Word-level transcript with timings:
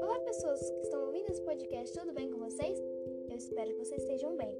Olá, 0.00 0.20
pessoas 0.20 0.70
que 0.70 0.82
estão 0.82 1.06
ouvindo 1.06 1.28
esse 1.28 1.42
podcast, 1.42 1.98
tudo 1.98 2.12
bem 2.12 2.30
com 2.30 2.38
vocês? 2.38 2.78
Eu 3.28 3.36
espero 3.36 3.72
que 3.72 3.78
vocês 3.84 4.00
estejam 4.00 4.36
bem. 4.36 4.56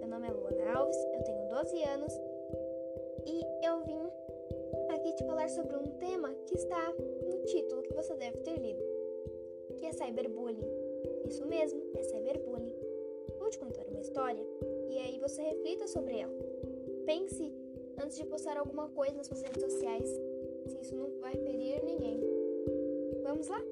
Meu 0.00 0.08
nome 0.08 0.26
é 0.26 0.32
Luana 0.32 0.72
Alves, 0.76 0.96
eu 1.14 1.22
tenho 1.22 1.48
12 1.50 1.84
anos 1.84 2.12
e 3.24 3.44
eu 3.64 3.84
vim 3.84 4.10
aqui 4.88 5.12
te 5.12 5.24
falar 5.24 5.48
sobre 5.48 5.76
um 5.76 5.86
tema 5.98 6.34
que 6.46 6.56
está 6.56 6.92
no 6.92 7.44
título 7.44 7.82
que 7.82 7.94
você 7.94 8.16
deve 8.16 8.38
ter 8.38 8.58
lido, 8.58 8.82
que 9.76 9.86
é 9.86 9.92
cyberbullying. 9.92 10.66
Isso 11.28 11.46
mesmo, 11.46 11.80
é 11.94 12.02
cyberbullying. 12.02 12.74
Vou 13.38 13.48
te 13.50 13.58
contar 13.60 13.86
uma 13.86 14.00
história 14.00 14.44
e 14.88 14.98
aí 14.98 15.20
você 15.20 15.40
reflita 15.42 15.86
sobre 15.86 16.18
ela. 16.18 16.34
Pense 17.06 17.69
antes 18.00 18.16
de 18.16 18.24
postar 18.24 18.56
alguma 18.56 18.88
coisa 18.88 19.16
nas 19.16 19.26
suas 19.26 19.42
redes 19.42 19.62
sociais, 19.62 20.08
se 20.66 20.80
isso 20.80 20.94
não 20.94 21.10
vai 21.20 21.36
ferir 21.36 21.82
ninguém. 21.84 22.20
Vamos 23.22 23.48
lá? 23.48 23.62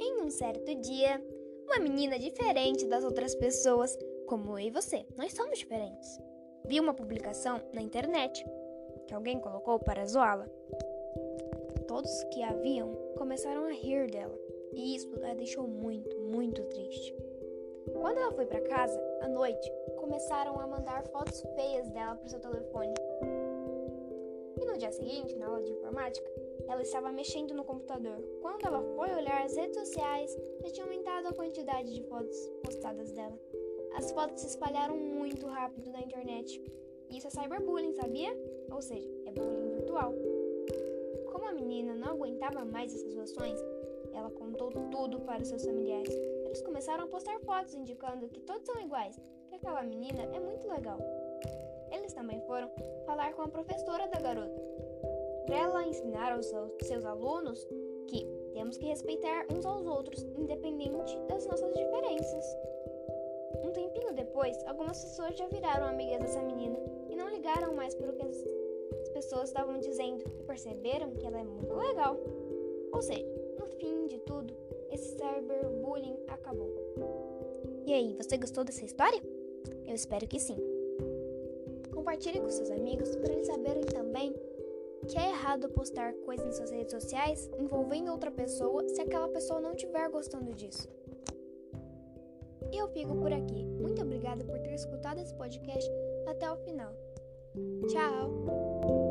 Em 0.00 0.22
um 0.22 0.30
certo 0.30 0.74
dia, 0.76 1.22
uma 1.64 1.78
menina 1.78 2.18
diferente 2.18 2.86
das 2.86 3.04
outras 3.04 3.34
pessoas, 3.34 3.96
como 4.26 4.58
eu 4.58 4.66
e 4.66 4.70
você, 4.70 5.04
nós 5.16 5.32
somos 5.32 5.58
diferentes, 5.58 6.18
viu 6.64 6.82
uma 6.82 6.94
publicação 6.94 7.60
na 7.72 7.82
internet 7.82 8.44
que 9.06 9.14
alguém 9.14 9.38
colocou 9.38 9.78
para 9.78 10.06
zoá-la. 10.06 10.48
Todos 11.86 12.24
que 12.32 12.42
a 12.42 12.52
viam 12.54 12.94
começaram 13.16 13.66
a 13.66 13.72
rir 13.72 14.10
dela, 14.10 14.36
e 14.72 14.96
isso 14.96 15.08
a 15.22 15.34
deixou 15.34 15.68
muito, 15.68 16.18
muito. 16.20 16.63
Quando 18.04 18.18
ela 18.18 18.32
foi 18.32 18.44
para 18.44 18.60
casa, 18.60 19.00
à 19.22 19.28
noite, 19.28 19.72
começaram 19.96 20.60
a 20.60 20.66
mandar 20.66 21.06
fotos 21.06 21.40
feias 21.56 21.88
dela 21.88 22.14
para 22.16 22.28
seu 22.28 22.38
telefone. 22.38 22.92
E 24.60 24.64
no 24.66 24.76
dia 24.76 24.92
seguinte, 24.92 25.34
na 25.36 25.46
aula 25.46 25.62
de 25.62 25.72
informática, 25.72 26.30
ela 26.68 26.82
estava 26.82 27.10
mexendo 27.10 27.54
no 27.54 27.64
computador. 27.64 28.22
Quando 28.42 28.66
ela 28.66 28.82
foi 28.94 29.10
olhar 29.14 29.42
as 29.42 29.56
redes 29.56 29.78
sociais, 29.78 30.36
já 30.62 30.70
tinha 30.70 30.84
aumentado 30.84 31.28
a 31.28 31.32
quantidade 31.32 31.94
de 31.94 32.02
fotos 32.02 32.36
postadas 32.62 33.10
dela. 33.12 33.40
As 33.96 34.12
fotos 34.12 34.42
se 34.42 34.48
espalharam 34.48 34.98
muito 34.98 35.46
rápido 35.46 35.90
na 35.90 36.02
internet. 36.02 36.60
Isso 37.08 37.26
é 37.26 37.30
cyberbullying, 37.30 37.94
sabia? 37.94 38.36
Ou 38.70 38.82
seja, 38.82 39.08
é 39.24 39.32
bullying 39.32 39.76
virtual. 39.76 40.12
Como 41.32 41.46
a 41.46 41.52
menina 41.52 41.94
não 41.94 42.08
aguentava 42.08 42.66
mais 42.66 42.94
essas 42.94 43.08
situações, 43.08 43.58
ela 44.12 44.28
contou 44.28 44.70
tudo 44.90 45.20
para 45.20 45.42
seus 45.42 45.64
familiares. 45.64 46.14
Começaram 46.62 47.04
a 47.04 47.08
postar 47.08 47.38
fotos 47.40 47.74
indicando 47.74 48.28
que 48.28 48.40
todos 48.40 48.66
são 48.66 48.80
iguais, 48.80 49.20
que 49.48 49.56
aquela 49.56 49.82
menina 49.82 50.22
é 50.32 50.38
muito 50.38 50.68
legal. 50.68 50.98
Eles 51.90 52.12
também 52.12 52.40
foram 52.46 52.70
falar 53.06 53.32
com 53.34 53.42
a 53.42 53.48
professora 53.48 54.06
da 54.08 54.20
garota, 54.20 54.62
para 55.46 55.56
ela 55.56 55.86
ensinar 55.86 56.32
aos 56.32 56.46
seus 56.82 57.04
alunos 57.04 57.66
que 58.08 58.26
temos 58.52 58.76
que 58.76 58.86
respeitar 58.86 59.46
uns 59.50 59.64
aos 59.64 59.86
outros, 59.86 60.22
independente 60.36 61.18
das 61.28 61.46
nossas 61.46 61.72
diferenças. 61.74 62.44
Um 63.62 63.70
tempinho 63.72 64.12
depois, 64.12 64.56
algumas 64.66 65.02
pessoas 65.02 65.36
já 65.36 65.46
viraram 65.48 65.86
amigas 65.86 66.20
dessa 66.20 66.42
menina 66.42 66.78
e 67.08 67.16
não 67.16 67.28
ligaram 67.30 67.74
mais 67.74 67.94
para 67.94 68.10
o 68.10 68.14
que 68.14 68.22
as 68.22 69.08
pessoas 69.10 69.48
estavam 69.48 69.78
dizendo 69.78 70.24
e 70.38 70.42
perceberam 70.44 71.12
que 71.14 71.26
ela 71.26 71.38
é 71.38 71.44
muito 71.44 71.74
legal. 71.74 72.16
Ou 72.92 73.02
seja, 73.02 73.26
no 73.58 73.66
fim 73.66 74.06
de 74.06 74.18
tudo, 74.20 74.54
esse 74.94 75.16
cyberbullying 75.16 76.16
acabou. 76.28 76.70
E 77.86 77.92
aí, 77.92 78.16
você 78.16 78.36
gostou 78.38 78.64
dessa 78.64 78.84
história? 78.84 79.20
Eu 79.86 79.94
espero 79.94 80.26
que 80.26 80.38
sim. 80.38 80.56
Compartilhe 81.92 82.40
com 82.40 82.48
seus 82.48 82.70
amigos 82.70 83.14
para 83.16 83.32
eles 83.32 83.46
saberem 83.46 83.82
também 83.84 84.34
que 85.06 85.18
é 85.18 85.28
errado 85.28 85.68
postar 85.68 86.14
coisas 86.24 86.46
nas 86.46 86.56
suas 86.56 86.70
redes 86.70 86.92
sociais 86.92 87.50
envolvendo 87.58 88.10
outra 88.10 88.30
pessoa 88.30 88.88
se 88.88 89.00
aquela 89.00 89.28
pessoa 89.28 89.60
não 89.60 89.72
estiver 89.72 90.08
gostando 90.08 90.54
disso. 90.54 90.88
E 92.72 92.78
eu 92.78 92.88
fico 92.88 93.14
por 93.16 93.32
aqui. 93.32 93.64
Muito 93.64 94.00
obrigada 94.02 94.44
por 94.44 94.58
ter 94.60 94.74
escutado 94.74 95.18
esse 95.18 95.34
podcast 95.34 95.90
até 96.26 96.50
o 96.50 96.56
final. 96.56 96.92
Tchau! 97.88 99.03